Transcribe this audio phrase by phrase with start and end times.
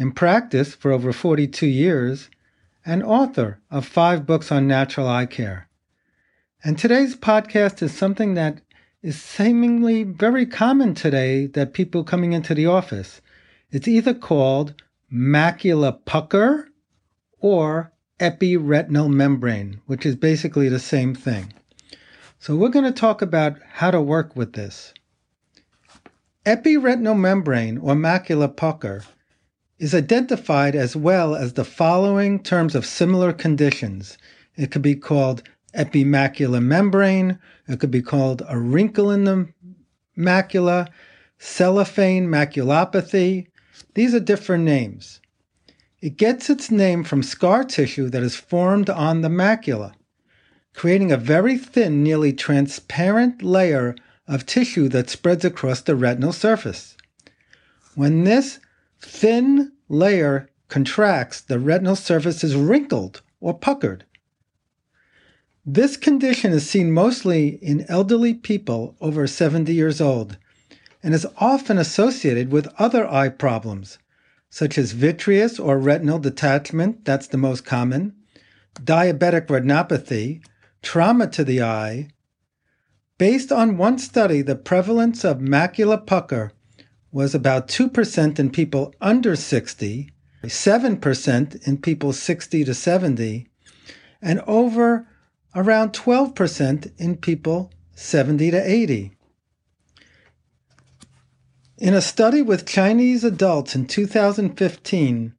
[0.00, 2.30] in practice for over 42 years,
[2.86, 5.68] and author of five books on natural eye care.
[6.64, 8.62] And today's podcast is something that
[9.02, 13.20] is seemingly very common today that people coming into the office.
[13.70, 14.72] It's either called
[15.12, 16.70] macula pucker
[17.38, 21.52] or epiretinal membrane, which is basically the same thing.
[22.38, 24.94] So we're going to talk about how to work with this.
[26.46, 29.04] Epiretinal membrane or macula pucker
[29.80, 34.18] is identified as well as the following terms of similar conditions.
[34.54, 35.42] It could be called
[35.74, 39.48] epimacular membrane, it could be called a wrinkle in the
[40.18, 40.88] macula,
[41.38, 43.46] cellophane maculopathy.
[43.94, 45.20] These are different names.
[46.02, 49.94] It gets its name from scar tissue that is formed on the macula,
[50.74, 53.96] creating a very thin, nearly transparent layer
[54.28, 56.98] of tissue that spreads across the retinal surface.
[57.94, 58.60] When this
[59.00, 64.04] thin layer contracts, the retinal surface is wrinkled or puckered.
[65.66, 70.38] This condition is seen mostly in elderly people over 70 years old
[71.02, 73.98] and is often associated with other eye problems,
[74.48, 78.14] such as vitreous or retinal detachment, that's the most common,
[78.82, 80.42] diabetic retinopathy,
[80.82, 82.08] trauma to the eye.
[83.18, 86.52] Based on one study, the prevalence of macular pucker
[87.12, 90.10] was about 2% in people under 60,
[90.44, 93.48] 7% in people 60 to 70,
[94.22, 95.06] and over
[95.54, 99.12] around 12% in people 70 to 80.
[101.78, 105.34] In a study with Chinese adults in 2015,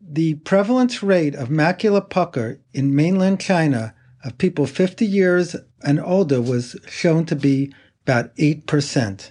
[0.00, 6.42] the prevalence rate of macular pucker in mainland China of people 50 years and older
[6.42, 7.72] was shown to be
[8.02, 9.30] about 8%.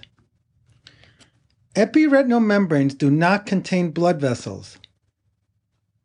[1.74, 4.76] Epiretinal membranes do not contain blood vessels.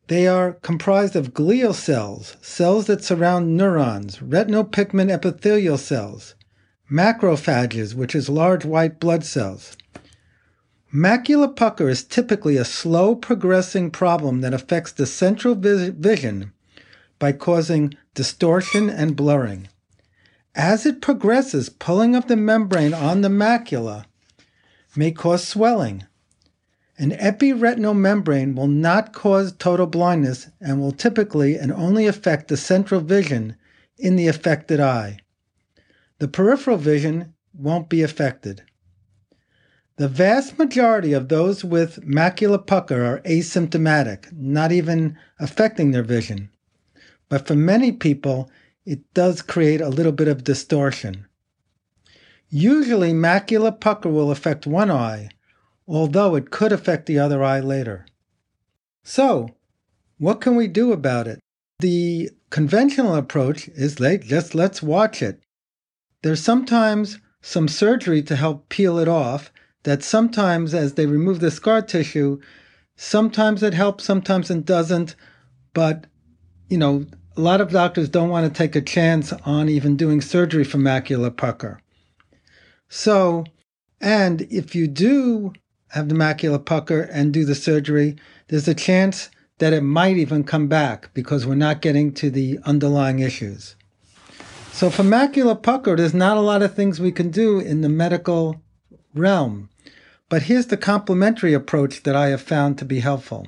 [0.07, 6.35] They are comprised of glial cells, cells that surround neurons, retinal pigment epithelial cells,
[6.89, 9.75] macrophages, which is large white blood cells.
[10.93, 16.53] Macular pucker is typically a slow progressing problem that affects the central vis- vision
[17.19, 19.67] by causing distortion and blurring.
[20.55, 24.05] As it progresses, pulling of the membrane on the macula
[24.97, 26.05] may cause swelling.
[26.97, 32.57] An epiretinal membrane will not cause total blindness and will typically and only affect the
[32.57, 33.55] central vision
[33.99, 35.19] in the affected eye.
[36.19, 38.63] The peripheral vision won't be affected.
[39.97, 46.49] The vast majority of those with macular pucker are asymptomatic, not even affecting their vision.
[47.29, 48.49] But for many people,
[48.85, 51.27] it does create a little bit of distortion.
[52.49, 55.29] Usually, macular pucker will affect one eye,
[55.87, 58.05] although it could affect the other eye later.
[59.03, 59.49] So,
[60.17, 61.39] what can we do about it?
[61.79, 65.41] The conventional approach is just let's watch it.
[66.23, 69.51] There's sometimes some surgery to help peel it off,
[69.83, 72.41] that sometimes, as they remove the scar tissue,
[72.95, 75.15] sometimes it helps, sometimes it doesn't.
[75.73, 76.07] But,
[76.69, 77.05] you know,
[77.37, 80.77] a lot of doctors don't want to take a chance on even doing surgery for
[80.77, 81.79] macular pucker.
[82.89, 83.45] So,
[83.99, 85.53] and if you do
[85.89, 88.15] have the macular pucker and do the surgery,
[88.47, 89.29] there's a chance
[89.59, 93.75] that it might even come back because we're not getting to the underlying issues.
[94.71, 97.89] So, for macular pucker, there's not a lot of things we can do in the
[97.89, 98.61] medical
[99.13, 99.69] realm.
[100.29, 103.47] But here's the complementary approach that I have found to be helpful.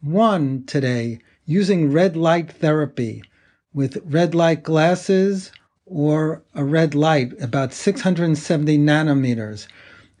[0.00, 3.22] One today, using red light therapy
[3.72, 5.50] with red light glasses
[5.86, 9.66] or a red light about 670 nanometers,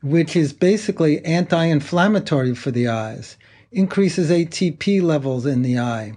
[0.02, 3.36] which is basically anti inflammatory for the eyes.
[3.70, 6.12] increases ATP levels in the eye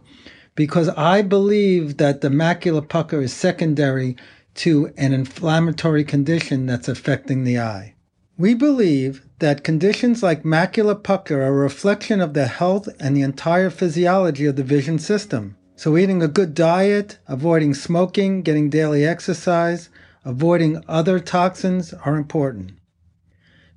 [0.56, 4.16] because I believe that the macular pucker is secondary
[4.56, 7.94] to an inflammatory condition that's affecting the eye.
[8.38, 13.22] We believe that conditions like macular pucker are a reflection of the health and the
[13.22, 15.58] entire physiology of the vision system.
[15.78, 19.90] So, eating a good diet, avoiding smoking, getting daily exercise,
[20.24, 22.72] avoiding other toxins are important.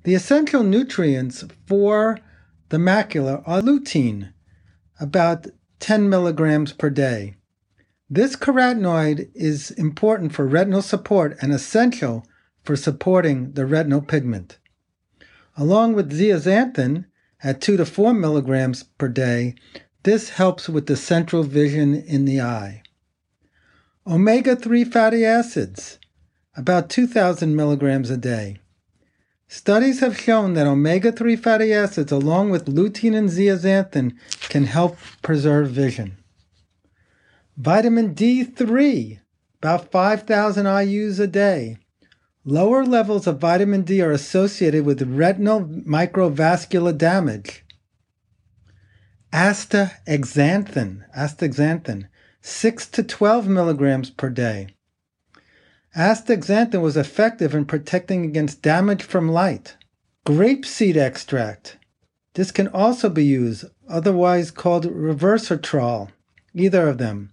[0.03, 2.19] The essential nutrients for
[2.69, 4.31] the macula are lutein,
[4.99, 5.47] about
[5.79, 7.35] 10 milligrams per day.
[8.09, 12.25] This carotenoid is important for retinal support and essential
[12.63, 14.57] for supporting the retinal pigment.
[15.57, 17.05] Along with zeaxanthin
[17.43, 19.55] at 2 to 4 milligrams per day,
[20.03, 22.83] this helps with the central vision in the eye.
[24.07, 25.99] Omega 3 fatty acids,
[26.55, 28.57] about 2,000 milligrams a day.
[29.47, 34.97] Studies have shown that omega 3 fatty acids, along with lutein and zeaxanthin, can help
[35.21, 36.17] preserve vision.
[37.57, 39.19] Vitamin D3,
[39.57, 41.77] about 5,000 IUs a day.
[42.45, 47.65] Lower levels of vitamin D are associated with retinal microvascular damage.
[49.31, 52.07] Astaxanthin, astaxanthin,
[52.41, 54.69] 6 to 12 milligrams per day.
[55.95, 59.75] Astaxanthin was effective in protecting against damage from light.
[60.25, 61.77] Grapeseed extract.
[62.33, 66.09] This can also be used, otherwise called resveratrol,
[66.53, 67.31] either of them.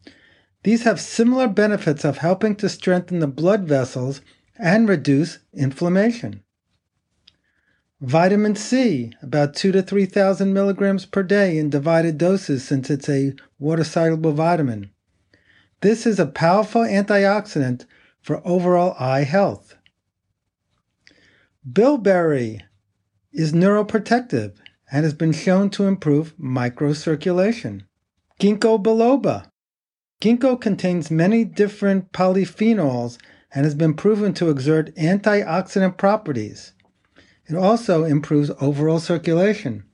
[0.65, 4.21] These have similar benefits of helping to strengthen the blood vessels
[4.59, 6.43] and reduce inflammation.
[8.03, 13.33] Vitamin C, about 2 to 3,000 milligrams per day in divided doses since it's a
[13.59, 14.91] water soluble vitamin.
[15.81, 17.87] This is a powerful antioxidant
[18.21, 19.77] for overall eye health.
[21.71, 22.61] Bilberry
[23.33, 24.57] is neuroprotective
[24.93, 27.87] and has been shown to improve microcirculation.
[28.39, 29.51] Ginkgo biloba.
[30.21, 33.17] Ginkgo contains many different polyphenols
[33.55, 36.75] and has been proven to exert antioxidant properties.
[37.49, 39.85] It also improves overall circulation.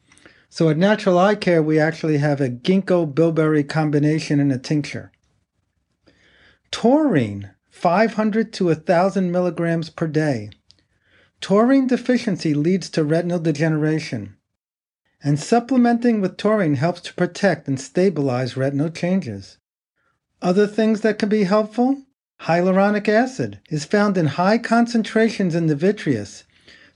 [0.49, 5.13] So at Natural Eye Care, we actually have a ginkgo bilberry combination in a tincture.
[6.71, 10.51] Taurine 500 to 1,000 milligrams per day.
[11.41, 14.37] Taurine deficiency leads to retinal degeneration,
[15.25, 19.59] and supplementing with taurine helps to protect and stabilize retinal changes.
[20.41, 22.03] Other things that can be helpful
[22.43, 26.45] hyaluronic acid is found in high concentrations in the vitreous.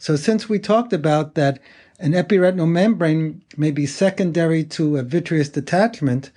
[0.06, 1.58] So, since we talked about that
[1.98, 6.30] an epiretinal membrane may be secondary to a vitreous detachment,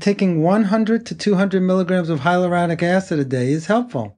[0.00, 4.16] taking 100 to 200 milligrams of hyaluronic acid a day is helpful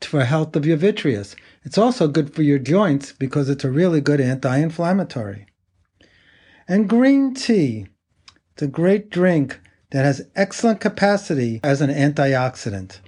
[0.00, 1.34] for health of your vitreous.
[1.64, 5.46] It's also good for your joints because it's a really good anti-inflammatory.
[6.68, 7.88] And green tea,
[8.52, 9.58] it's a great drink
[9.90, 13.00] that has excellent capacity as an antioxidant.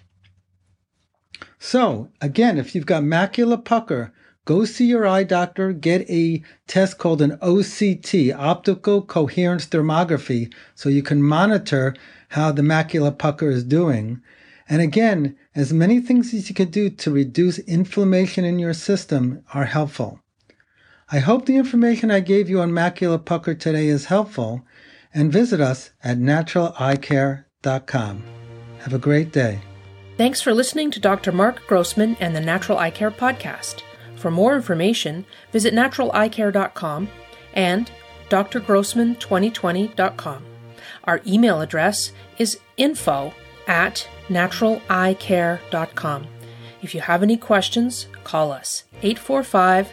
[1.60, 4.12] So, again, if you've got macular pucker,
[4.44, 10.88] go see your eye doctor, get a test called an OCT, optical coherence tomography, so
[10.88, 11.94] you can monitor
[12.30, 14.20] how the macula pucker is doing.
[14.68, 19.44] And again, as many things as you can do to reduce inflammation in your system
[19.52, 20.20] are helpful.
[21.10, 24.64] I hope the information I gave you on macula pucker today is helpful,
[25.12, 28.22] and visit us at naturaleyecare.com.
[28.78, 29.60] Have a great day.
[30.16, 31.32] Thanks for listening to Dr.
[31.32, 33.82] Mark Grossman and the Natural Eye Care Podcast.
[34.22, 37.08] For more information, visit naturaleyecare.com
[37.54, 37.90] and
[38.30, 40.44] drgrossman2020.com.
[41.02, 43.34] Our email address is info
[43.66, 46.26] at naturaleyecare.com.
[46.82, 49.90] If you have any questions, call us 845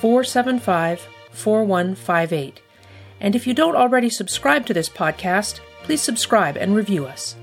[0.00, 2.60] 475 4158.
[3.20, 7.36] And if you don't already subscribe to this podcast, please subscribe and review us.